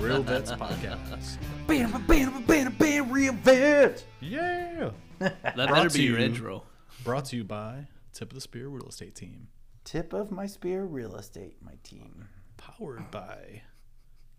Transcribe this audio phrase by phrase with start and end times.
[0.00, 1.36] Real, Real Vets Podcast.
[1.66, 4.04] Bam, bam, bam, bam, real vet.
[4.20, 4.90] Yeah.
[5.18, 6.64] That Brought better be your intro.
[7.04, 9.48] Brought to you by Tip of the Spear Real Estate Team.
[9.84, 12.28] Tip of my spear, real estate, my team.
[12.56, 13.62] Powered by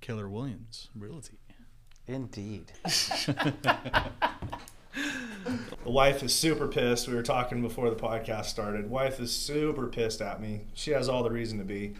[0.01, 1.39] Keller Williams Realty.
[2.07, 2.71] Indeed.
[5.83, 7.07] The wife is super pissed.
[7.07, 8.89] We were talking before the podcast started.
[8.89, 10.67] Wife is super pissed at me.
[10.73, 11.95] She has all the reason to be.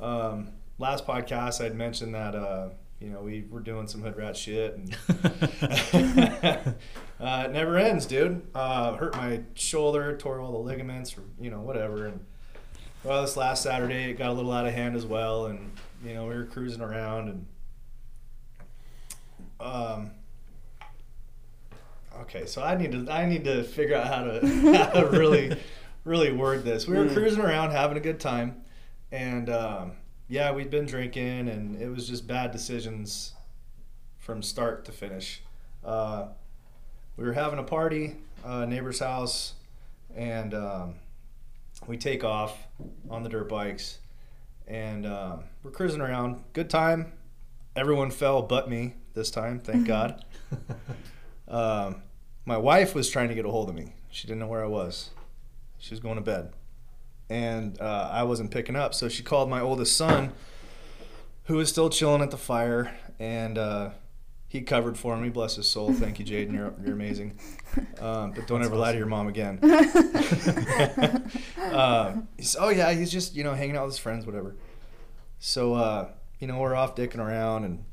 [0.00, 0.48] Um,
[0.78, 2.70] last podcast, I'd mentioned that uh,
[3.00, 4.96] you know we were doing some hood rat shit, and
[7.20, 8.46] uh, it never ends, dude.
[8.54, 12.06] Uh, hurt my shoulder, tore all the ligaments, or you know whatever.
[12.06, 12.24] And
[13.04, 15.72] well, this last Saturday, it got a little out of hand as well, and
[16.04, 17.46] you know we were cruising around and.
[19.60, 20.12] Um,
[22.22, 24.46] Okay, so I need to I need to figure out how to
[24.92, 25.56] how to really
[26.04, 26.86] really word this.
[26.86, 28.62] We were cruising around having a good time,
[29.12, 29.92] and um,
[30.28, 33.32] yeah, we'd been drinking, and it was just bad decisions
[34.18, 35.42] from start to finish.
[35.84, 36.26] Uh,
[37.16, 39.54] we were having a party, uh, neighbor's house,
[40.14, 40.94] and um,
[41.86, 42.66] we take off
[43.08, 43.98] on the dirt bikes,
[44.66, 46.44] and um, we're cruising around.
[46.52, 47.12] Good time.
[47.74, 50.24] Everyone fell but me this time, thank God.
[51.46, 52.02] Um,
[52.44, 53.94] my wife was trying to get a hold of me.
[54.10, 55.10] She didn't know where I was.
[55.78, 56.52] She was going to bed,
[57.30, 58.94] and uh, I wasn't picking up.
[58.94, 60.32] So she called my oldest son,
[61.44, 63.90] who was still chilling at the fire, and uh,
[64.48, 65.28] he covered for me.
[65.28, 65.92] Bless his soul.
[65.92, 66.54] Thank you, Jaden.
[66.54, 67.38] You're you're amazing.
[68.00, 69.58] Um, but don't ever lie to your mom again.
[71.72, 74.56] um, he said, "Oh yeah, he's just you know hanging out with his friends, whatever."
[75.38, 77.84] So uh, you know we're off dicking around and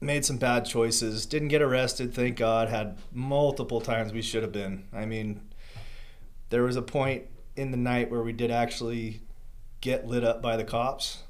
[0.00, 1.24] made some bad choices.
[1.26, 2.68] Didn't get arrested, thank God.
[2.68, 4.84] Had multiple times we should have been.
[4.92, 5.40] I mean,
[6.50, 7.24] there was a point
[7.56, 9.22] in the night where we did actually
[9.80, 11.22] get lit up by the cops,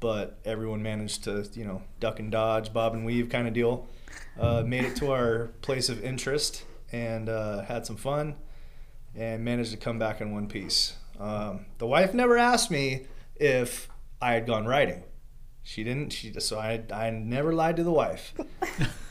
[0.00, 3.86] but everyone managed to, you know, duck and dodge, bob and weave kind of deal.
[4.38, 8.36] Uh, made it to our place of interest and uh, had some fun
[9.14, 10.94] and managed to come back in one piece.
[11.18, 13.88] Um, the wife never asked me if
[14.20, 15.02] I had gone riding.
[15.62, 16.10] She didn't.
[16.12, 18.34] She so I I never lied to the wife,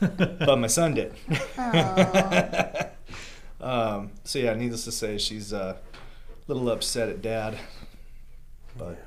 [0.00, 1.12] but my son did.
[3.60, 5.85] um, so yeah, needless to say, she's uh, a
[6.46, 7.58] little upset at dad,
[8.78, 8.98] but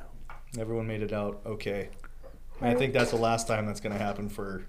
[0.57, 1.89] everyone made it out okay.
[2.59, 4.63] And I think that's the last time that's gonna happen for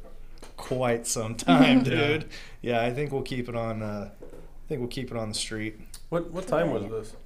[0.56, 2.26] quite some time, dude.
[2.62, 3.82] Yeah, I think we'll keep it on.
[3.82, 5.80] Uh, I think we'll keep it on the street.
[6.09, 7.16] What what time was this?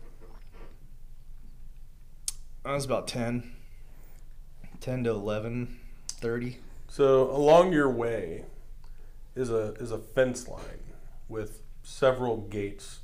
[2.64, 3.52] I was about 10,
[4.80, 5.78] 10 to 11,
[6.08, 6.58] 30.
[6.88, 8.46] So along your way
[9.34, 10.94] is a is a fence line
[11.28, 13.00] with several gates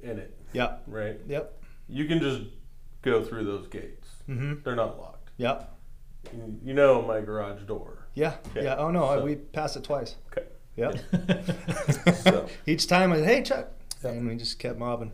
[0.00, 0.82] in it, Yep.
[0.86, 1.20] right?
[1.26, 1.62] Yep.
[1.88, 2.42] You can just
[3.02, 4.08] go through those gates.
[4.28, 4.54] Mm-hmm.
[4.64, 5.30] They're not locked.
[5.36, 5.74] Yep.
[6.34, 8.06] You- You know my garage door.
[8.14, 8.34] Yeah.
[8.50, 8.64] Okay.
[8.64, 8.76] Yeah.
[8.76, 10.16] Oh no, I So- we passed it twice.
[10.32, 10.46] Okay.
[10.76, 10.98] Yep.
[12.16, 13.68] So Each time I said, "Hey Chuck,"
[14.04, 14.10] Yeah.
[14.10, 15.12] and we just kept mobbing.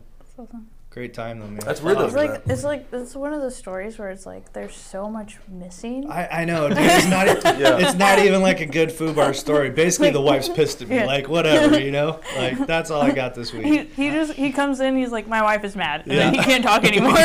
[0.95, 1.59] Great time though, man.
[1.59, 2.11] That's weird Fuck.
[2.13, 2.21] though.
[2.21, 5.37] It's like it's like it's one of those stories where it's like there's so much
[5.49, 6.09] missing.
[6.09, 6.77] I, I know, dude.
[6.79, 7.25] It's not.
[7.59, 7.77] Yeah.
[7.79, 9.69] It's not even like a good foobar story.
[9.71, 10.95] Basically, the wife's pissed at me.
[10.95, 11.05] Yeah.
[11.05, 12.21] Like whatever, you know.
[12.37, 13.91] Like that's all I got this week.
[13.93, 16.31] he just he comes in he's like my wife is mad and Yeah.
[16.31, 17.17] then he can't talk anymore.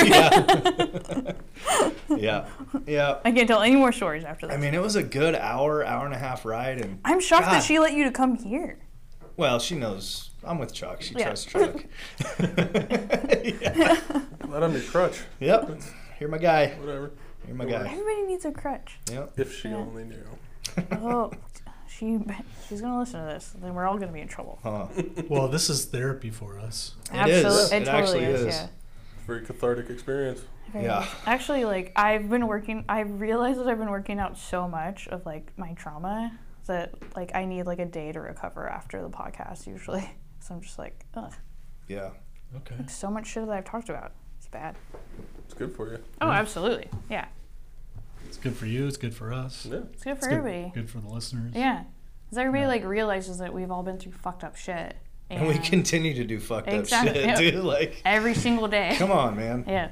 [2.16, 2.48] yeah.
[2.86, 3.18] Yeah.
[3.24, 4.52] I can't tell any more stories after that.
[4.52, 7.44] I mean, it was a good hour, hour and a half ride, and I'm shocked
[7.46, 7.52] God.
[7.54, 8.78] that she let you to come here.
[9.36, 11.02] well, she knows I'm with Chuck.
[11.02, 11.24] She Yeah.
[11.26, 11.84] trusts Chuck.
[12.40, 14.00] yeah.
[14.48, 15.20] let him your crutch.
[15.40, 15.80] Yep.
[16.18, 16.68] You're my guy.
[16.80, 17.12] Whatever.
[17.46, 17.86] You're my guy.
[17.90, 18.98] Everybody needs a crutch.
[19.10, 19.32] Yep.
[19.38, 19.76] If she Yeah.
[19.76, 20.24] only knew.
[20.92, 21.32] Oh,
[21.88, 22.18] she
[22.68, 23.52] she's gonna listen to this.
[23.60, 24.58] Then we're all gonna be in trouble.
[24.62, 24.86] Huh.
[25.28, 26.94] Well, this is therapy for us.
[27.12, 27.44] It is.
[27.44, 28.40] Absolutely, It it, totally actually is.
[28.42, 28.46] is.
[28.54, 28.66] Yeah.
[29.26, 30.40] Very cathartic experience.
[30.72, 31.00] Very Yeah.
[31.00, 31.08] much.
[31.26, 32.84] Actually, like I've been working.
[32.88, 37.34] I realized that I've been working out so much of like my trauma that like
[37.34, 40.08] I need like a day to recover after the podcast usually.
[40.40, 41.32] So I'm just like, ugh,
[41.88, 42.10] Yeah.
[42.56, 42.74] Okay.
[42.88, 44.12] so much shit that I've talked about.
[44.38, 44.74] It's bad.
[45.44, 45.98] It's good for you.
[46.20, 46.88] Oh, absolutely.
[47.08, 47.26] Yeah,
[48.26, 48.86] It's good for you.
[48.86, 49.66] It's good for us.
[49.66, 49.78] Yeah.
[49.92, 50.72] it's good for It's everybody.
[50.74, 51.52] good for the listeners.
[51.54, 51.84] Yeah,
[52.24, 54.96] because everybody like realizes that we've all been through fucked up shit,
[55.28, 57.50] And we continue to do fucked Exactly, up shit, yeah.
[57.52, 57.64] dude.
[57.64, 58.94] Like, every single day.
[58.98, 59.64] come on, man.
[59.68, 59.90] Yeah.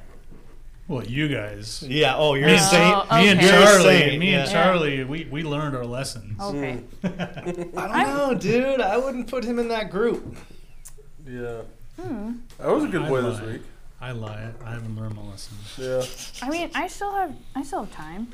[0.89, 1.83] Well, you guys.
[1.87, 2.17] Yeah.
[2.17, 3.11] Oh, you're Oh, a saint.
[3.13, 3.47] Me and okay.
[3.49, 3.83] You're a Charlie.
[3.85, 4.51] saint, Me and.
[4.51, 5.05] Charlie.
[5.05, 6.41] We, we learned our lessons.
[6.41, 6.81] Okay.
[7.05, 8.81] I don't know, dude.
[8.81, 10.35] I wouldn't put him in that group.
[11.27, 11.61] Yeah.
[12.01, 12.33] Hmm.
[12.59, 13.63] I was a good I boy this week.
[14.01, 14.51] I lie.
[14.65, 15.75] I haven't learned my lessons.
[15.77, 16.47] Yeah.
[16.47, 18.29] I mean, I still have I still have time.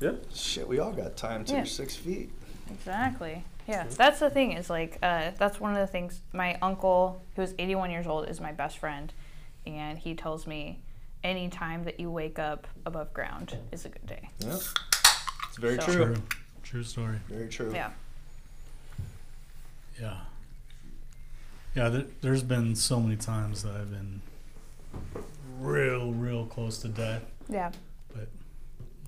[0.00, 0.12] Yeah.
[0.34, 1.64] Shit, we all got time to Yeah.
[1.64, 2.30] six feet.
[2.70, 3.42] Exactly.
[3.66, 6.20] Yeah, that's the thing is like uh, that's one of the things.
[6.32, 9.10] My uncle, who's 81 years old, is my best friend,
[9.66, 10.80] and he tells me
[11.24, 14.28] any time that you wake up above ground is a good day.
[14.40, 14.52] Yep.
[15.48, 16.04] It's very So- true.
[16.14, 16.22] True.
[16.62, 17.18] True story.
[17.28, 17.72] Very true.
[17.74, 17.90] Yeah.
[20.00, 20.20] Yeah.
[21.74, 24.22] Yeah, there, there's been so many times that I've been
[25.58, 27.22] real, real close to death.
[27.48, 27.72] Yeah.
[28.14, 28.28] But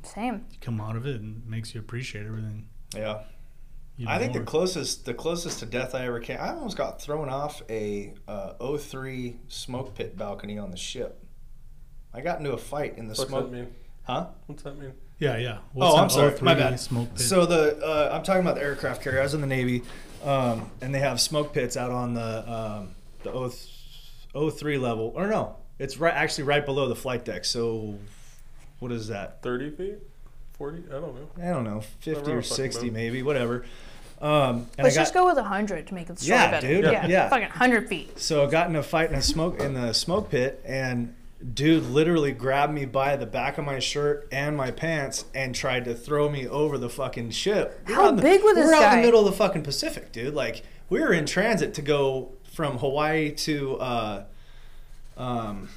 [0.02, 0.44] Same.
[0.50, 2.66] you come out of it and it makes you appreciate everything.
[2.94, 3.22] Yeah.
[3.98, 6.38] even I think the closest the closest to death I ever came.
[6.40, 11.24] I almost got thrown off a uh, 03 smoke pit balcony on the ship.
[12.14, 13.50] I got into a fight in the What's smoke.
[13.50, 13.74] that mean?
[14.04, 14.26] Huh?
[14.46, 14.92] What's that mean?
[15.18, 15.58] Yeah, yeah.
[15.76, 16.30] oh, I'm sorry.
[16.42, 16.80] My 03 bad.
[16.80, 17.20] Smoke pit?
[17.20, 19.20] So the uh, I'm talking about the aircraft carrier.
[19.20, 19.82] I was in the Navy,
[20.24, 22.88] um, and they have smoke pits out on the um,
[23.22, 23.50] the
[24.32, 25.12] 0, 03 level.
[25.16, 27.44] Or no, it's right actually right below the flight deck.
[27.46, 27.98] So
[28.78, 29.42] what is that?
[29.42, 29.98] 30 feet?
[30.58, 30.84] 40?
[30.88, 31.28] I don't know.
[31.42, 33.64] I don't know, 50 or 60 maybe, whatever.
[34.20, 36.66] Um, and Let's I got, just go with 100 to make it story Yeah, better.
[36.66, 36.84] dude.
[36.84, 37.06] Yeah.
[37.06, 37.28] Yeah.
[37.28, 38.18] Fucking 100 feet.
[38.18, 41.14] So I got in a fight in a smoke in the smoke pit, and
[41.54, 45.84] dude literally grabbed me by the back of my shirt and my pants and tried
[45.84, 47.80] to throw me over the fucking ship.
[47.86, 48.96] We were How the- big was we this were out in guy?
[48.96, 50.34] the middle of the fucking Pacific, dude.
[50.34, 54.24] Like we were in transit to go from Hawaii to uh,
[55.18, 55.68] um,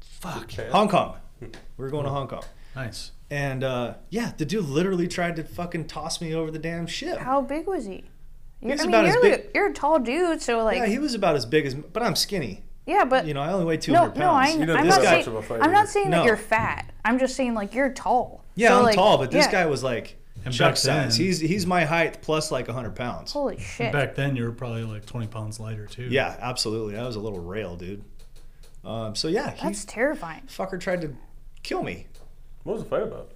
[0.00, 0.70] fuck Japan?
[0.72, 1.16] Hong Kong.
[1.40, 2.44] We were going to Hong Kong.
[2.74, 3.10] nice.
[3.30, 7.18] And uh, yeah, the dude literally tried to fucking toss me over the damn ship.
[7.18, 8.04] How big was he?
[8.60, 10.84] You're, He's I mean, about you're, big- like, you're a tall dude, so like, yeah,
[10.84, 12.62] yeah, he was about as big as, but I'm skinny.
[12.86, 14.18] But You know, I only weigh 200 no, pounds.
[14.18, 15.62] no, I, You know, I'm this not guy- saying, much of a fighter.
[15.62, 16.18] I'm not saying No.
[16.18, 16.92] that you're fat.
[17.04, 18.44] I'm just saying like you're tall.
[18.54, 19.52] Yeah, So, I'm like, tall, but this yeah.
[19.52, 21.16] guy was like And Chuck back size.
[21.16, 23.32] then- He's he's my height plus like 100 pounds.
[23.32, 23.92] Holy shit!
[23.92, 26.04] Back then, you were probably like 20 pounds lighter, too.
[26.10, 26.96] Yeah, absolutely.
[26.98, 28.04] I was a little rail, dude.
[28.84, 30.42] Um, so yeah, he That's terrifying.
[30.46, 31.14] fucker tried to
[31.62, 32.06] kill me.
[32.64, 33.30] What was the fight about?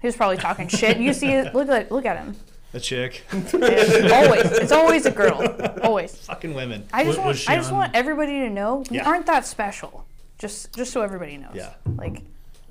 [0.00, 0.98] He was probably talking shit.
[0.98, 2.36] You see, look at look at him.
[2.74, 5.40] A chick, Yeah, always, it's always a girl.
[5.84, 6.16] Always.
[6.26, 6.84] fucking women.
[6.92, 9.08] I just Was- want, she I just on- want everybody to know we Yeah.
[9.08, 10.04] aren't that special.
[10.38, 11.52] Just, just so everybody knows.
[11.54, 11.74] Yeah.
[11.96, 12.22] Like,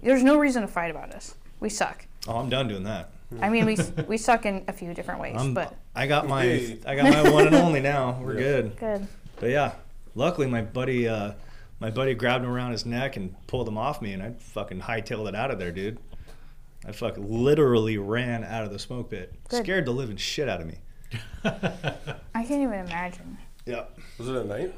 [0.02, 1.36] there's no reason to fight about us.
[1.62, 2.06] We suck.
[2.28, 3.12] Oh, I'm done doing that.
[3.42, 3.78] I mean, we
[4.08, 6.80] we suck in a few different ways, I'm, but I got my Hey.
[6.86, 8.20] I got my one and only now.
[8.22, 8.40] We're Yeah.
[8.42, 8.78] good.
[8.78, 9.08] good.
[9.40, 9.72] But yeah,
[10.16, 11.32] luckily my buddy uh,
[11.80, 14.82] my buddy grabbed him around his neck and pulled him off me, and I fucking
[14.82, 15.98] hightailed it out of there, dude.
[16.86, 19.64] I fucking literally ran out of the smoke pit, Good.
[19.64, 20.76] scared the living shit out of me.
[21.46, 23.38] I can't even imagine.
[23.66, 23.86] Yeah.
[24.18, 24.74] Was it at night?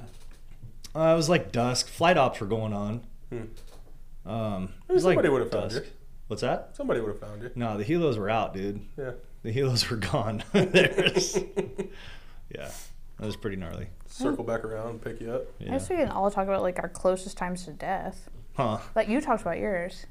[0.95, 1.87] Uh, it was like dusk.
[1.87, 3.01] Flight ops were going on.
[3.29, 4.29] Hmm.
[4.29, 5.83] Um, it Maybe was like somebody would have found dusk.
[5.83, 5.89] you.
[6.27, 6.71] What's that?
[6.75, 7.51] Somebody would have found you.
[7.55, 8.81] No, the helos were out, dude.
[8.97, 9.11] Yeah.
[9.43, 10.43] The helos were gone.
[10.53, 11.35] There's,
[12.55, 12.71] yeah,
[13.19, 13.87] that was pretty gnarly.
[14.07, 15.43] Circle back around and pick you up.
[15.59, 15.71] I Yeah.
[15.71, 18.29] guess we can all talk about like our closest times to death.
[18.55, 18.79] Huh?
[18.95, 20.05] Like you talked about yours.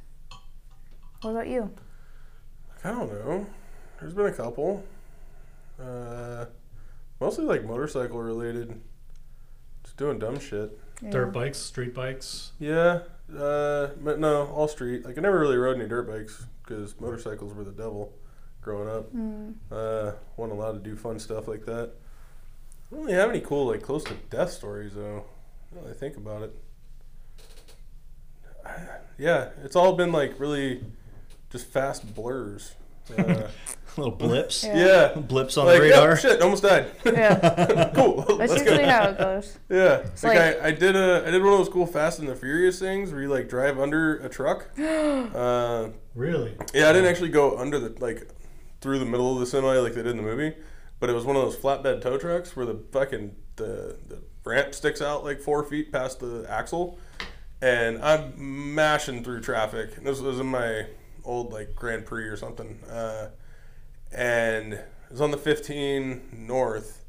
[1.24, 1.70] What about you?
[2.84, 3.46] I don't know.
[3.98, 4.84] There's been a couple.
[5.80, 6.44] Uh,
[7.18, 8.78] mostly like motorcycle related.
[9.84, 10.78] Just doing dumb shit.
[11.10, 12.52] Dirt bikes, street bikes.
[12.58, 13.00] Yeah.
[13.34, 15.06] Uh, but no, all street.
[15.06, 18.12] Like I never really rode any dirt bikes because motorcycles were the devil
[18.60, 19.10] growing up.
[19.14, 19.54] Mm.
[19.72, 21.90] Uh, wasn't allowed to do fun stuff like that.
[22.92, 25.24] I don't really have any cool like close to death stories though.
[25.74, 26.54] Now that I think about it.
[29.16, 30.82] Yeah, it's all been like really
[31.54, 32.74] just fast blurs.
[33.18, 33.48] Uh,
[33.98, 34.64] Little blips.
[34.64, 34.76] Yeah.
[35.14, 35.14] yeah.
[35.20, 36.16] Blips on Like, the yeah, radar.
[36.16, 36.86] shit, almost died.
[37.04, 38.22] Yeah, cool.
[38.22, 38.88] that's let's usually go.
[38.90, 39.58] how it goes.
[39.68, 42.18] Yeah, it's like, like- I, I did a I did one of those cool Fast
[42.18, 44.70] and the Furious things where you like drive under a truck.
[44.80, 46.56] uh, Really?
[46.72, 48.26] yeah, I didn't actually go under the like
[48.80, 50.54] through the middle of the semi like they did in the movie,
[50.98, 54.74] but it was one of those flatbed tow trucks where the fucking the the ramp
[54.74, 56.98] sticks out like four feet past the axle,
[57.60, 59.94] and I'm mashing through traffic.
[60.02, 60.86] This was in my
[61.24, 63.28] old like Grand Prix or something, uh,
[64.12, 67.04] and it was on the 15 north,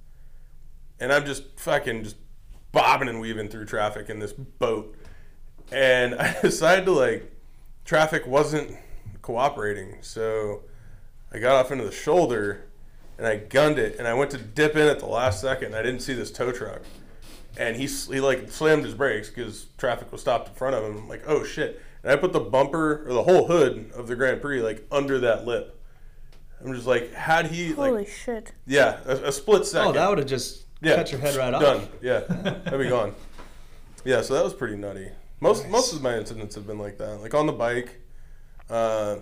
[1.00, 2.18] and I'm just fucking just
[2.72, 4.96] bobbing and weaving through traffic in this boat,
[5.72, 7.32] and I decided to like
[7.84, 8.78] traffic wasn't
[9.22, 10.64] cooperating, so
[11.32, 12.66] I got off into the shoulder
[13.18, 15.76] and I gunned it, and I went to dip in at the last second.
[15.76, 16.82] I didn't see this tow truck,
[17.58, 20.98] and he he like slammed his brakes because traffic was stopped in front of him.
[20.98, 21.82] I'm like, oh shit!
[22.06, 25.18] And I put the bumper or the whole hood of the Grand Prix like under
[25.22, 25.76] that lip.
[26.64, 28.54] I'm just like, had he Holy like, shit!
[28.68, 29.90] yeah, a, a split second.
[29.90, 31.64] Oh, that would have just yeah, cut your head right done.
[31.82, 31.90] off.
[32.04, 33.16] Yeah, that'd be gone.
[34.06, 35.10] Yeah, so that was pretty nutty.
[35.40, 37.22] Most most of my incidents have been like that.
[37.22, 38.00] Like on the bike,
[38.70, 39.16] uh,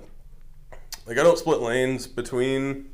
[1.08, 2.90] like I don't split lanes between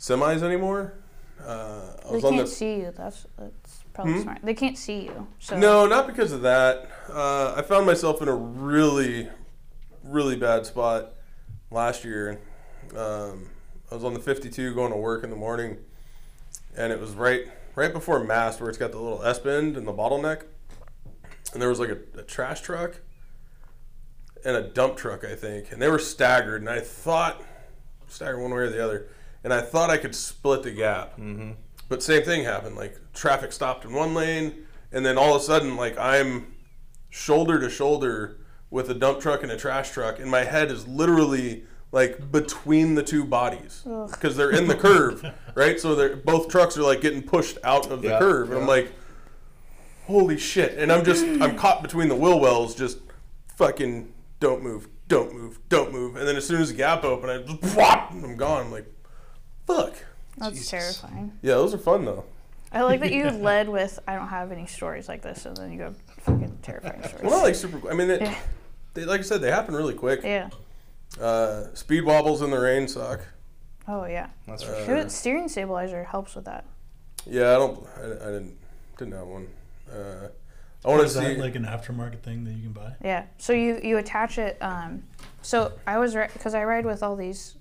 [0.00, 0.94] semis anymore.
[1.40, 2.92] Uh, I They was on can't the see you.
[2.96, 3.54] That's that's
[3.98, 4.22] probably Hmm?
[4.22, 4.38] smart.
[4.44, 5.26] They can't see you.
[5.40, 6.88] So no, not because of that.
[7.12, 9.28] Uh, I found myself in a really,
[10.04, 11.14] really bad spot
[11.72, 12.40] last year.
[12.96, 13.50] Um,
[13.90, 15.78] I was on the 52 going to work in the morning,
[16.76, 17.42] and it was right
[17.74, 20.42] right before Mast where it's got the little S bend and the bottleneck,
[21.52, 23.00] and there was like a, a trash truck,
[24.44, 27.42] and a dump truck, I think, and they were staggered, and I thought
[28.06, 29.08] staggered one way or the other,
[29.42, 31.14] and I thought I could split the gap.
[31.18, 31.50] Mm-hmm.
[31.88, 32.76] But same thing happened.
[32.76, 36.54] Like traffic stopped in one lane, and then all of a sudden, like I'm
[37.10, 38.38] shoulder to shoulder
[38.70, 42.94] with a dump truck and a trash truck, and my head is literally like between
[42.94, 45.80] the two bodies because they're in the curve, right?
[45.80, 48.66] So they're both trucks are like getting pushed out of the Yeah, curve, and I'm
[48.66, 48.92] like,
[50.06, 50.76] holy shit!
[50.78, 52.98] And I'm just I'm caught between the wheel wells, just
[53.56, 57.32] fucking don't move, don't move, don't move, and then as soon as the gap opened,
[57.32, 58.66] I just whop, and I'm gone.
[58.66, 58.92] I'm like,
[59.66, 59.94] fuck.
[60.38, 60.70] That's Jesus.
[60.70, 61.32] terrifying.
[61.42, 62.24] Yeah, those are fun though.
[62.72, 65.72] I like that you led with I don't have any stories like this, and then
[65.72, 67.22] you go fucking terrifying stories.
[67.22, 67.90] Well, not like super.
[67.90, 68.38] I mean, it, Yeah.
[68.94, 70.20] they like I said, they happen really quick.
[70.22, 70.50] yeah.
[71.20, 73.20] Uh, speed wobbles in the rain suck.
[73.86, 74.28] Oh yeah.
[74.46, 75.08] That's for Uh, sure.
[75.08, 76.64] Steering stabilizer helps with that.
[77.26, 77.86] Yeah, I don't.
[77.96, 78.56] I, I didn't
[78.98, 79.48] didn't have one.
[79.90, 80.28] Uh,
[80.84, 81.40] I want to Is that see.
[81.40, 82.92] like an aftermarket thing that you can buy?
[83.02, 83.24] Yeah.
[83.38, 84.58] So you you attach it.
[84.60, 85.02] Um,
[85.42, 87.56] so I was because I ride with all these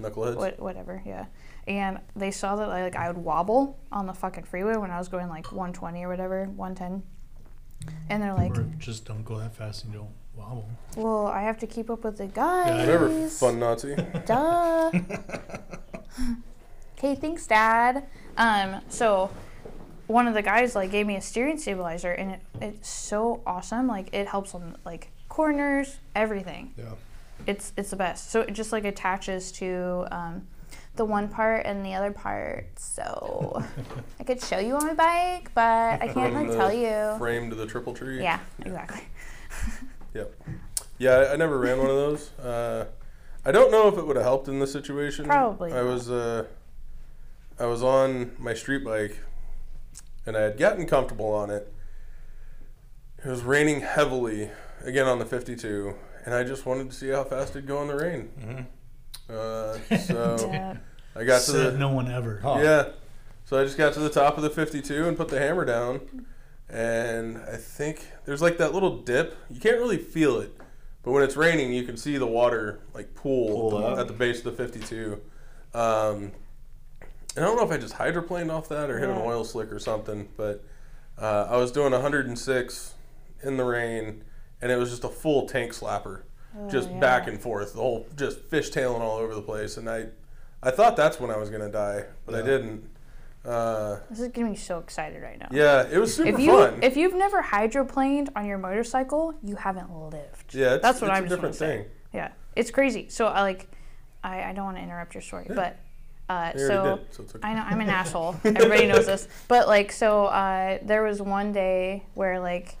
[0.00, 0.36] knuckleheads.
[0.36, 1.00] what, whatever.
[1.06, 1.26] Yeah.
[1.66, 4.98] And they saw that I, like I would wobble on the fucking freeway when I
[4.98, 7.02] was going like 120 or whatever, 110.
[8.08, 10.68] And they're like, or just don't go that fast and you don't wobble.
[10.96, 13.96] "Well, I have to keep up with the guys." Whatever, fun Nazi.
[14.26, 14.90] Duh.
[16.98, 18.06] okay, thanks, Dad.
[18.36, 19.30] Um, so
[20.06, 23.86] one of the guys like gave me a steering stabilizer, and it, it's so awesome.
[23.86, 26.74] Like it helps on like corners, everything.
[26.76, 26.84] Yeah.
[27.46, 28.30] It's it's the best.
[28.30, 30.46] So it just like attaches to um,
[30.96, 32.66] the one part and the other part.
[32.78, 33.62] So
[34.20, 37.18] I could show you on my bike, but I can't like tell you.
[37.18, 38.22] Frame to the triple tree.
[38.22, 39.02] Yeah, exactly.
[40.14, 40.32] Yep.
[40.96, 42.30] Yeah, I, I never ran one of those.
[42.38, 42.86] Uh,
[43.44, 45.26] I don't know if it would have helped in this situation.
[45.26, 45.84] Probably I not.
[45.84, 46.46] was uh,
[47.58, 49.18] I was on my street bike,
[50.24, 51.70] and I had gotten comfortable on it.
[53.22, 54.50] It was raining heavily
[54.82, 57.88] again on the 52, and I just wanted to see how fast it'd go in
[57.88, 58.66] the rain.
[59.28, 60.76] Uh, so Yeah.
[61.14, 62.40] I got to the no one ever.
[62.42, 62.58] Huh.
[62.62, 62.88] yeah.
[63.44, 66.26] So I just got to the top of the 52 and put the hammer down.
[66.68, 69.36] And I think there's like that little dip.
[69.48, 70.52] You can't really feel it.
[71.02, 74.06] But when it's raining, you can see the water like pool Pull at the, at
[74.08, 75.20] the base of the 52.
[75.72, 76.32] Um,
[77.36, 79.70] and I don't know if I just hydroplaned off that or hit an oil slick
[79.70, 80.28] or something.
[80.36, 80.64] But
[81.18, 82.94] uh, I was doing 106
[83.42, 84.24] in the rain,
[84.60, 86.22] and it was just a full tank slapper,
[86.70, 87.00] just Oh, yeah.
[87.00, 89.76] back and forth, the whole just fishtailing all over the place.
[89.76, 90.06] And I,
[90.62, 92.88] I thought that's when I was gonna die, but I didn't.
[93.44, 95.46] Uh, This is getting me so excited right now.
[95.52, 96.78] yeah, it was super if you fun.
[96.82, 100.52] if you've never hydroplaned on your motorcycle, you haven't lived.
[100.54, 101.76] yeah, it's, that's what it's I'm a just different gonna say.
[101.82, 101.90] thing.
[102.12, 103.08] Yeah, it's crazy.
[103.08, 103.68] So I like,
[104.24, 105.76] I, I don't want to interrupt your story, but
[106.28, 107.48] uh, so did, so it's okay.
[107.48, 108.34] I know I'm an asshole.
[108.44, 109.28] Everybody knows this.
[109.46, 112.76] But like, so uh, there was one day where like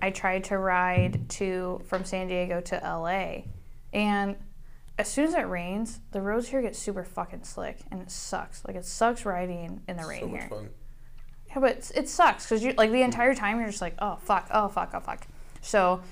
[0.00, 3.42] I tried to ride to from San Diego to LA,
[3.92, 4.36] and
[4.98, 8.64] as soon as it rains, the roads here get super fucking slick, and it sucks.
[8.64, 10.48] Like it sucks riding in the rain so much here.
[10.48, 10.70] fun.
[11.48, 14.48] Yeah, but it sucks because you like the entire time you're just like, oh fuck,
[14.50, 15.26] oh fuck, oh fuck.
[15.60, 16.02] So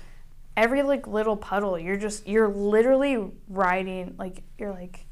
[0.55, 5.05] every like little puddle, you're just you're literally riding like you're like,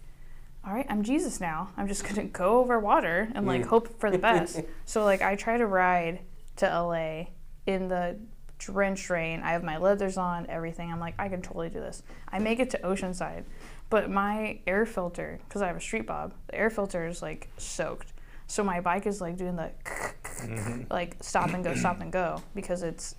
[0.66, 1.70] all right, I'm Jesus now.
[1.76, 3.68] I'm just gonna go over water and like mm.
[3.68, 4.62] hope for the best.
[4.86, 6.22] so like I try to ride
[6.58, 7.26] to LA
[7.66, 8.18] in the
[8.58, 9.42] drenched rain.
[9.44, 10.92] I have my leathers on, everything.
[10.92, 12.04] I'm like, I can totally do this.
[12.30, 13.44] I make it to Oceanside,
[13.90, 17.50] but my air filter, because I have a street bob, the air filter is like
[17.58, 18.14] soaked.
[18.48, 20.84] So my bike is like doing the mm-hmm.
[20.90, 23.16] like stop and go, stop and go because it's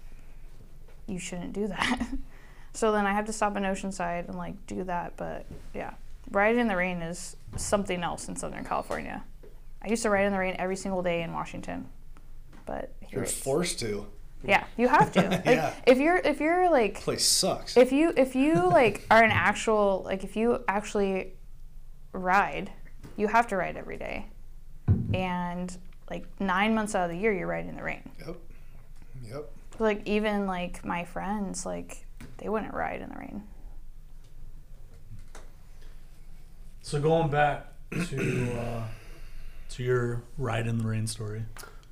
[1.07, 2.07] you shouldn't do that.
[2.73, 5.16] so then I have to stop in Oceanside and like do that.
[5.16, 5.95] But yeah,
[6.31, 9.25] riding in the rain is something else in Southern California.
[9.83, 11.88] I used to ride in the rain every single day in Washington,
[12.64, 14.07] but here You're it's- forced to.
[14.45, 15.21] Yeah, you have to.
[15.28, 15.75] Like, Yeah.
[15.87, 17.76] If you're if you're like Place sucks.
[17.76, 21.35] if you if you like are an actual like if you actually
[22.12, 22.71] ride,
[23.16, 24.26] you have to ride every day,
[25.14, 25.76] and
[26.11, 28.09] like nine months out of the year you're riding in the rain.
[28.26, 28.37] Yep.
[29.25, 29.50] Yep.
[29.78, 32.07] Like even like my friends like
[32.38, 33.43] they wouldn't ride in the rain.
[36.83, 38.83] So going back to uh,
[39.71, 41.43] to your ride in the rain story.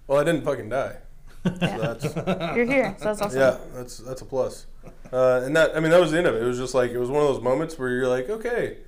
[0.06, 0.98] Well, I didn't fucking die.
[1.44, 1.50] Yeah.
[1.98, 2.16] So that's
[2.56, 3.38] You're here, so that's awesome.
[3.38, 4.66] yeah, that's that's a plus.
[5.12, 6.42] Uh, and that I mean that was the end of it.
[6.42, 8.78] It was just like it was one of those moments where you're like, okay,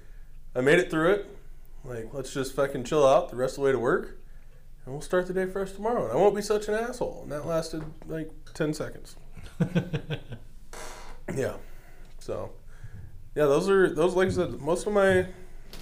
[0.55, 1.27] I made it through it.
[1.85, 4.19] Like let's just fucking chill out the rest of the way to work,
[4.85, 6.05] and we'll start the day fresh tomorrow.
[6.05, 7.21] And I won't be such an asshole.
[7.23, 9.17] And that lasted like ten seconds.
[11.35, 11.55] Yeah.
[12.19, 12.51] So,
[13.35, 14.15] yeah, those are those.
[14.15, 15.27] Like I said, most of my,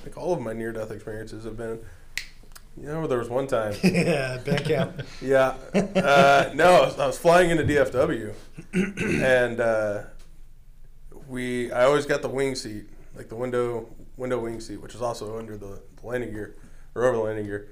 [0.05, 1.81] like all of my near death experiences have been.
[2.77, 3.75] You know, there was one time.
[3.85, 5.03] yeah, back camp.
[5.23, 5.55] Yeah.
[5.75, 8.35] Uh, no, I was, I was flying into DFW,
[9.23, 10.03] and uh,
[11.29, 15.03] we I always got the wing seat, like the window window wing seat, which is
[15.03, 16.57] also under the, the landing gear
[16.95, 17.69] or over the landing gear.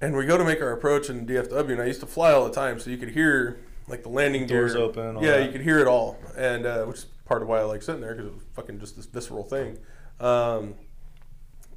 [0.00, 2.44] And we go to make our approach in DFW, and I used to fly all
[2.44, 5.46] the time, so you could hear like the landing Doors gear open, all yeah, that.
[5.46, 8.00] you could hear it all, and uh, which is part of why I like sitting
[8.00, 9.78] there because it was fucking just this visceral thing.
[10.18, 10.74] Um,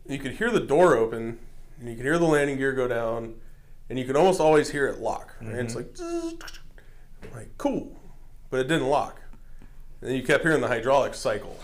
[0.07, 1.39] you could hear the door open,
[1.79, 3.35] and you can hear the landing gear go down,
[3.89, 5.35] and you can almost always hear it lock.
[5.39, 5.95] And it's like,
[7.33, 7.99] like cool,
[8.49, 9.21] but it didn't lock.
[10.01, 11.57] And then you kept hearing the hydraulic cycle.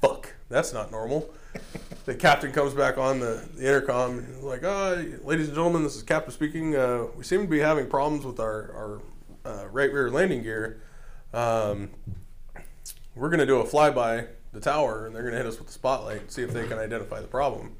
[0.00, 1.30] Fuck, that's not normal.
[2.04, 4.18] The captain comes back on the, the intercom.
[4.18, 6.74] And he's like, oh, ladies and gentlemen, this is Captain speaking.
[6.74, 9.00] Uh, we seem to be having problems with our,
[9.44, 10.80] our uh, right rear landing gear.
[11.32, 11.90] Um,
[13.14, 15.66] we're going to do a flyby the tower, and they're going to hit us with
[15.68, 17.76] the spotlight and see if they can identify the problem.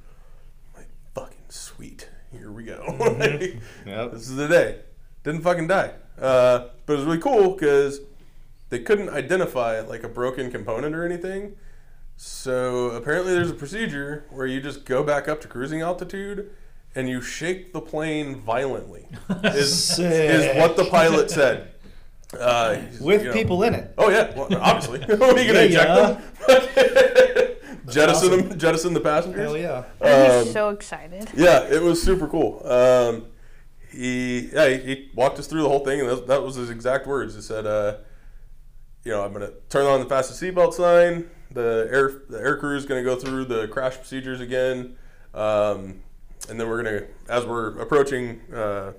[0.77, 2.09] Like, fucking sweet.
[2.31, 2.83] Here we go.
[2.99, 4.13] Like, Yep.
[4.13, 4.81] this is the day.
[5.23, 5.93] Didn't fucking die.
[6.19, 8.01] Uh, but it was really cool because
[8.71, 11.57] they couldn't identify like a broken component or anything.
[12.17, 16.51] So apparently there's a procedure where you just go back up to cruising altitude
[16.95, 19.09] and you shake the plane violently.
[19.45, 21.72] Is, is what the pilot said.
[22.39, 23.93] Uh, With you know- people in it.
[23.99, 25.01] Oh yeah, well, obviously.
[25.17, 27.87] what are you gonna Yeah, eject them?
[27.89, 28.49] jettison awesome.
[28.49, 29.41] them, jettison the passengers.
[29.41, 29.85] Hell yeah.
[30.01, 31.29] I'd Um, be so excited.
[31.37, 32.67] Yeah, it was super cool.
[32.67, 33.27] Um,
[33.91, 36.71] he yeah he, he walked us through the whole thing, and that, that was his
[36.71, 37.35] exact words.
[37.35, 37.97] He said, uh,
[39.05, 41.29] "You know, I'm gonna turn on the fastest seatbelt sign.
[41.51, 44.97] The air the air crew is gonna go through the crash procedures again,
[45.35, 46.01] um,
[46.49, 48.93] and then we're gonna as we're approaching uh,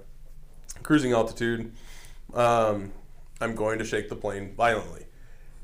[0.84, 1.72] cruising altitude,
[2.36, 2.92] um,
[3.44, 5.06] I'm going to shake the plane violently."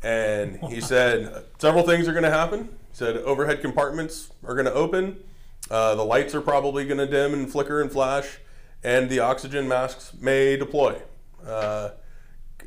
[0.01, 2.65] And he said several things are going to happen.
[2.91, 5.17] He said overhead compartments are going to open,
[5.69, 8.39] uh, the lights are probably going to dim and flicker and flash,
[8.84, 10.99] and the oxygen masks may deploy.
[11.45, 11.91] Uh,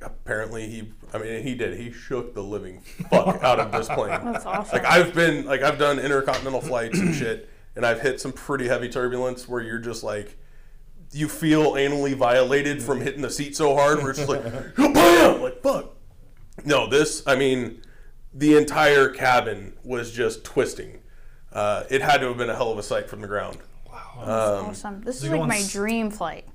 [0.00, 1.78] apparently, he, I mean, he did.
[1.78, 4.20] He shook the living fuck out of this plane.
[4.24, 4.78] That's awesome.
[4.78, 8.68] Like I've been, like I've done intercontinental flights and shit, and I've hit some pretty
[8.68, 10.38] heavy turbulence where you're just like,
[11.12, 14.42] you feel anally violated from hitting the seat so hard, where it's just like,
[14.76, 15.94] bam, like fuck.
[16.64, 17.82] No, this, I mean,
[18.34, 21.00] the entire cabin was just twisting.
[21.52, 23.58] Uh, it had to have been a hell of a sight from the ground.
[24.18, 25.02] Um, awesome.
[25.02, 26.46] This is is like my s- dream flight.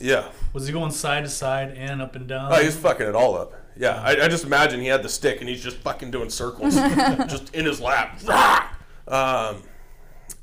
[0.00, 0.28] Yeah.
[0.52, 2.52] Was he going side to side and up and down?
[2.52, 3.52] Oh, he's fucking it all up.
[3.76, 6.74] Yeah, I, I just imagine he had the stick and he's just fucking doing circles,
[6.76, 8.20] just in his lap.
[9.08, 9.62] um,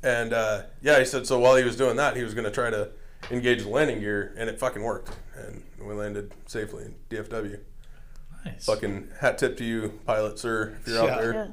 [0.02, 2.50] and uh, yeah, he said so while he was doing that, he was going to
[2.50, 2.90] try to
[3.30, 7.58] engage the landing gear, and it fucking worked, and we landed safely in DFW.
[8.44, 8.64] nice.
[8.66, 11.10] Fucking hat tip to you, pilot sir, if you're Yeah.
[11.12, 11.34] out there.
[11.34, 11.46] Yeah.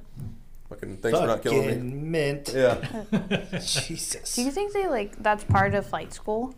[0.69, 1.67] Fucking thanks for not killing me.
[1.73, 2.51] Fucking mint.
[2.53, 3.03] Yeah.
[3.59, 4.35] Jesus.
[4.35, 6.53] Do you think they like that's part of flight school?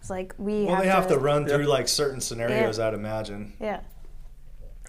[0.00, 1.56] It's like we well, have, they have to run Yeah.
[1.56, 2.88] through like certain scenarios, Yeah.
[2.88, 3.52] I'd imagine.
[3.60, 3.80] Yeah.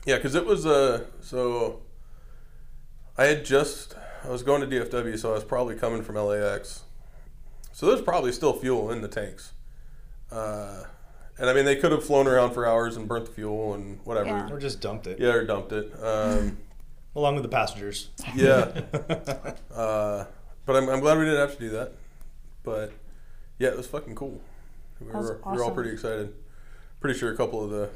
[0.05, 1.81] Yeah, because it was uh so
[3.17, 6.83] I had just I was going to DFW, so I was probably coming from LAX.
[7.73, 9.53] So there's probably still fuel in the tanks.
[10.31, 10.83] Uh,
[11.37, 13.99] and I mean, they could have flown around for hours and burnt the fuel and
[14.03, 14.29] whatever.
[14.29, 14.49] Yeah.
[14.51, 15.19] Or just dumped it.
[15.19, 15.91] Yeah, or dumped it.
[16.03, 16.57] Um,
[17.15, 18.09] Along with the passengers.
[18.35, 18.81] yeah.
[19.73, 20.25] Uh,
[20.65, 21.93] but I'm, I'm glad we didn't have to do that.
[22.63, 22.91] But
[23.57, 24.39] yeah, it was fucking cool.
[24.99, 26.33] We That was were, we were all pretty excited.
[26.99, 27.89] Pretty sure a couple of the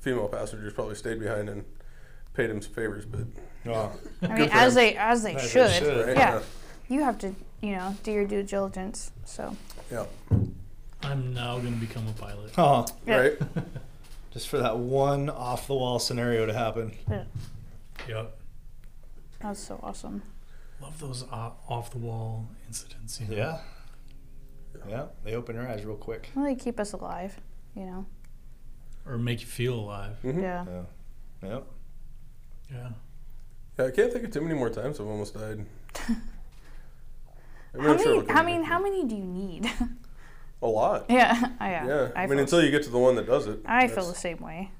[0.00, 1.64] female passengers probably stayed behind and
[2.32, 3.20] paid him some favors, but
[3.68, 3.92] Oh.
[4.22, 4.76] I mean, as him.
[4.76, 5.70] they as they As they should.
[5.72, 6.06] should.
[6.06, 6.16] right?
[6.16, 6.40] Yeah.
[6.88, 9.10] You have to, you know, do your due diligence.
[9.24, 9.56] So
[9.90, 10.06] Yeah.
[11.02, 12.52] I'm now going to become a pilot.
[12.58, 13.16] Oh, Yeah.
[13.16, 13.38] Right?
[14.32, 16.92] just for that one off the wall scenario to happen.
[17.10, 17.24] yeah,
[18.08, 18.38] Yep.
[19.40, 20.22] that's so awesome.
[20.80, 23.20] Love those off the wall incidents.
[23.20, 23.36] You know?
[23.36, 23.58] Yeah.
[24.88, 26.30] Yeah, they open your eyes real quick.
[26.34, 27.36] Well, they keep us alive,
[27.74, 28.06] you know.
[29.06, 30.16] Or make you feel alive.
[30.22, 30.42] Mhm.
[30.42, 30.64] Yeah.
[31.42, 31.48] Yeah.
[31.48, 31.66] Yep.
[32.72, 32.88] Yeah.
[33.78, 35.64] Yeah, I can't think of too many more times I've almost died.
[37.78, 38.16] I mean, How many?
[38.16, 39.70] looking I mean, how many do you need?
[40.62, 41.06] A lot.
[41.10, 41.86] yeah, I- yeah.
[41.86, 42.08] Yeah.
[42.16, 43.60] I, I, mean, until you get to the one that does it.
[43.66, 44.70] I feel the same way.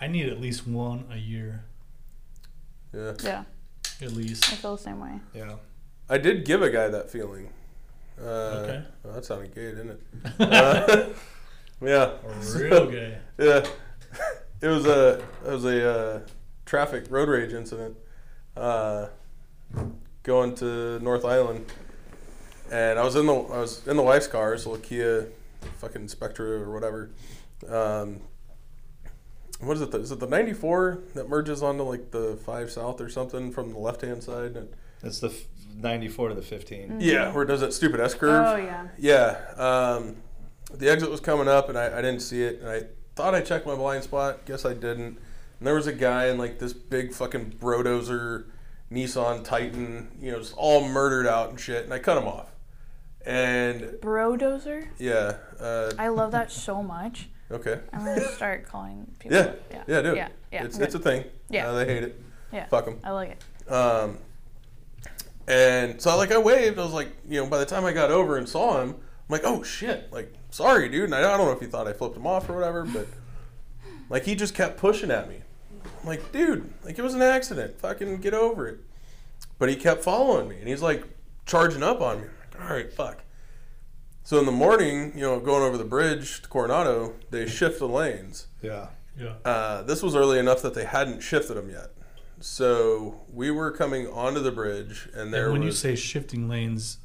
[0.00, 1.64] I need at least one a year.
[2.92, 3.12] Yeah.
[3.22, 3.44] Yeah,
[4.00, 4.52] At least.
[4.52, 5.20] I feel the same way.
[5.32, 5.54] Yeah.
[6.10, 7.50] I did give a guy that feeling.
[8.20, 8.82] Uh, Okay.
[9.02, 10.00] well, that sounded gay, didn't it?
[10.40, 11.06] Uh,
[11.80, 12.12] yeah.
[12.54, 13.18] Real gay.
[13.38, 13.64] Yeah.
[14.60, 16.20] It was a it was a uh,
[16.66, 17.96] traffic road rage incident.
[18.56, 19.06] Uh,
[20.22, 21.66] going to North Island,
[22.70, 25.28] and I was in the I was in the wife's car, so a Kia,
[25.78, 27.10] fucking Spectra or whatever.
[27.68, 28.20] Um,
[29.60, 29.90] what is it?
[29.92, 33.72] the- Is it the '94 that merges onto like the five south or something from
[33.72, 34.56] the left hand side?
[34.56, 34.68] And,
[35.02, 35.44] It's the f-
[35.76, 36.98] 94 to the 15.
[37.00, 38.44] yeah, where it does that stupid S curve.
[38.46, 38.88] Oh yeah.
[38.98, 40.16] Yeah, um,
[40.72, 42.82] the exit was coming up, and I, I didn't see it, and I
[43.14, 44.44] thought I checked my blind spot.
[44.46, 45.18] Guess I didn't.
[45.58, 48.46] And there was a guy in like this big fucking brodozer
[48.92, 51.84] Nissan Titan, you know, just all murdered out and shit.
[51.84, 52.52] And I cut him off.
[53.24, 54.88] And Brodozer.
[54.98, 57.28] yeah, uh, I love that so much.
[57.50, 57.80] okay.
[57.92, 59.36] I'm gonna start calling people.
[59.36, 60.16] Yeah, yeah, yeah, dude.
[60.16, 60.64] yeah, yeah.
[60.64, 61.24] it's it's a thing.
[61.48, 61.68] Yeah.
[61.68, 62.20] Uh, they hate it.
[62.52, 62.66] yeah.
[62.66, 62.98] Fuck them.
[63.04, 63.72] I like it.
[63.72, 64.18] Um,
[65.46, 66.78] and so like I waved.
[66.80, 68.96] I was like, you know, by the time I got over and saw him, I'm
[69.28, 71.04] like, oh shit, like sorry, dude.
[71.04, 73.06] And I, I don't know if he thought I flipped him off or whatever, but
[74.08, 75.42] like he just kept pushing at me.
[76.02, 77.78] I'm like, dude, like it was an accident.
[77.80, 78.78] Fucking get over it.
[79.58, 81.04] But he kept following me, and he's like
[81.46, 82.26] charging up on me.
[82.26, 83.22] I'm like, all right, fuck.
[84.24, 87.88] So in the morning, you know, going over the bridge to Coronado, they shift the
[87.88, 88.46] lanes.
[88.62, 88.88] Yeah.
[89.18, 89.34] Yeah.
[89.44, 91.90] Uh, this was early enough that they hadn't shifted them yet.
[92.40, 96.98] So we were coming onto the bridge, and there And when you say shifting lanes,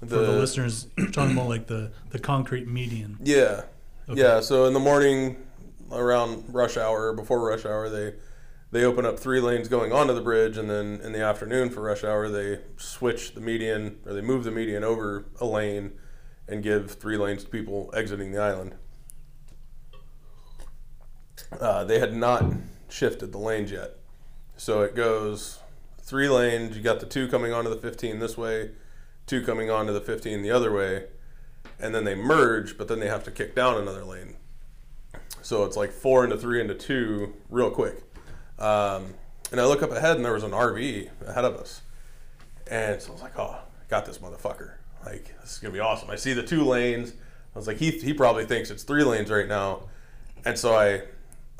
[0.00, 3.18] the, for the listeners, you're talking about like the, the concrete median.
[3.22, 3.62] Yeah,
[4.08, 4.20] Okay.
[4.20, 4.40] yeah.
[4.40, 5.36] So in the morning,
[5.90, 8.14] around rush hour, before rush hour, they
[8.72, 11.82] they open up three lanes going onto the bridge, and then in the afternoon for
[11.82, 15.92] rush hour, they switch the median or they move the median over a lane
[16.48, 18.74] and give three lanes to people exiting the island.
[21.60, 22.44] Uh, they had not
[22.88, 23.98] shifted the lanes yet,
[24.56, 25.58] so it goes
[26.00, 26.74] three lanes.
[26.74, 28.70] You got the two coming onto the 15 this way,
[29.26, 31.08] two coming onto the 15 the other way,
[31.78, 34.36] and then they merge, but then they have to kick down another lane.
[35.42, 38.02] So it's like four into three into two real quick.
[38.62, 39.14] Um,
[39.50, 41.82] and I look up ahead and there was an RV ahead of us.
[42.70, 44.74] And so I was like, oh, got this motherfucker.
[45.04, 46.08] Like, this is going to be awesome.
[46.10, 47.12] I see the two lanes.
[47.54, 49.88] I was like, he, he probably thinks it's three lanes right now.
[50.44, 51.02] And so I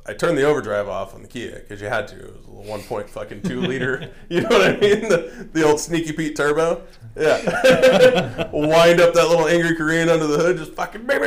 [0.04, 2.16] I turned the overdrive off on the Kia because you had to.
[2.16, 4.10] It was a little one point fucking two liter.
[4.28, 5.08] You know what I mean?
[5.08, 6.82] The, the old sneaky Pete turbo.
[7.16, 8.50] Yeah.
[8.52, 11.06] Wind up that little angry Korean under the hood, just fucking.
[11.06, 11.20] bing,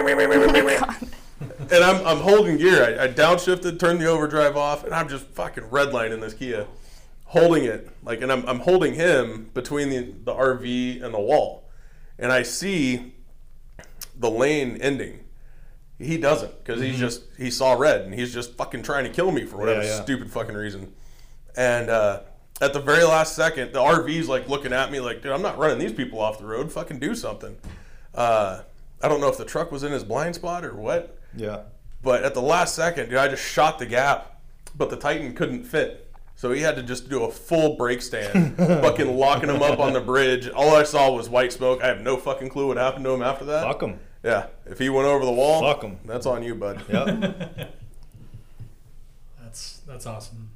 [1.71, 2.83] And I'm, I'm holding gear.
[2.99, 6.67] I, I downshifted, turned the overdrive off, and I'm just fucking redlining this Kia,
[7.25, 11.69] holding it like, and I'm, I'm holding him between the, the RV and the wall,
[12.19, 13.13] and I see
[14.17, 15.21] the lane ending.
[15.97, 19.31] He doesn't because he's just he saw red and he's just fucking trying to kill
[19.31, 20.03] me for whatever Yeah, yeah.
[20.03, 20.91] stupid fucking reason.
[21.55, 22.19] And uh,
[22.59, 25.57] at the very last second, the RV's like looking at me like, dude, I'm not
[25.57, 26.69] running these people off the road.
[26.69, 27.55] Fucking do something.
[28.13, 28.63] Uh,
[29.01, 31.61] I don't know if the truck was in his blind spot or what, Yeah.
[32.01, 34.41] but at the last second, dude, I just shot the gap,
[34.75, 36.01] but the Titan couldn't fit.
[36.37, 39.93] So he had to just do a full brake stand, fucking locking him up on
[39.93, 40.49] the bridge.
[40.49, 41.81] All I saw was white smoke.
[41.81, 43.63] I have no fucking clue what happened to him after that.
[43.63, 43.99] Fuck him.
[44.21, 45.97] Yeah, if he went over the wall, fuck him.
[46.03, 46.83] That's on you, bud.
[46.91, 47.33] Yeah.
[49.41, 50.49] That's that's awesome.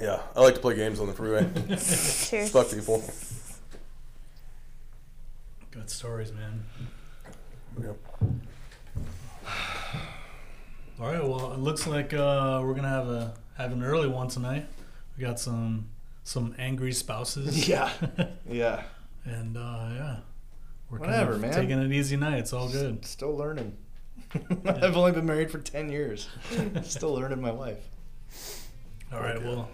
[0.00, 1.48] Yeah, I like to play games on the freeway.
[1.68, 2.50] Cheers.
[2.50, 3.04] Fuck people.
[5.70, 6.64] Good stories, man.
[7.80, 7.92] Yeah.
[11.00, 11.22] All right.
[11.22, 14.66] Well, it looks like uh, we're gonna have a have an early one tonight.
[15.16, 15.88] We got some
[16.24, 17.68] some angry spouses.
[17.68, 17.90] yeah.
[18.48, 18.82] Yeah.
[19.24, 20.16] And uh, yeah,
[20.90, 21.52] we're Whatever, kind of man.
[21.52, 22.38] taking an easy night.
[22.38, 23.04] It's all good.
[23.04, 23.76] Still learning.
[24.64, 26.28] I've only been married for 10 years.
[26.82, 27.78] Still learning my life.
[29.12, 29.40] All right.
[29.42, 29.68] Well,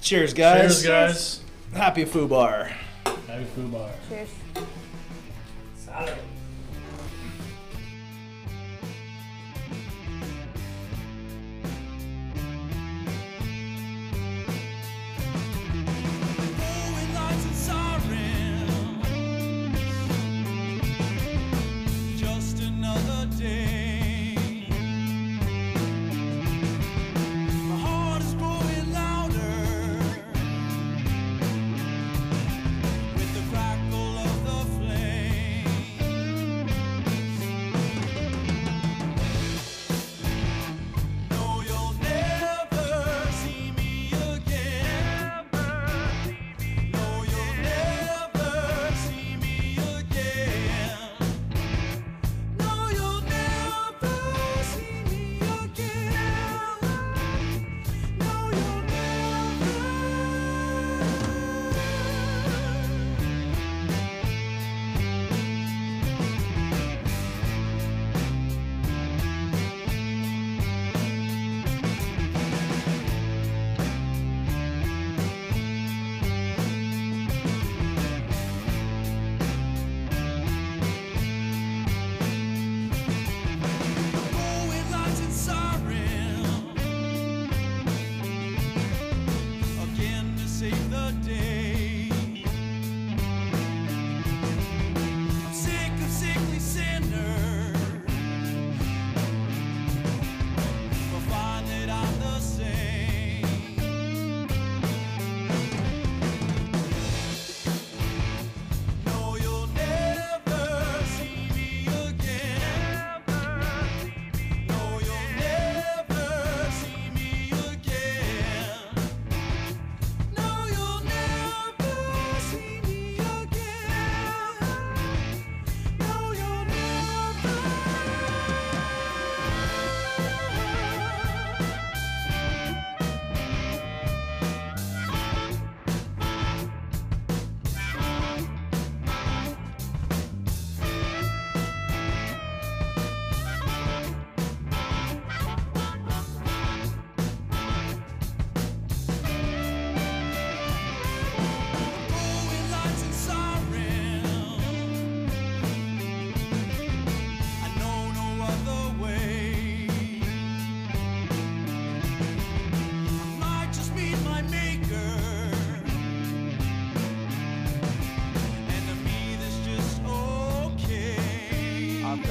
[0.00, 0.82] Cheers, guys.
[0.82, 1.40] cheers, guys.
[1.72, 2.70] Happy Foo Bar.
[3.04, 3.90] Happy food bar.
[4.08, 4.28] Cheers.
[5.76, 6.20] Saturday.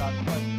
[0.06, 0.55] Scott Price.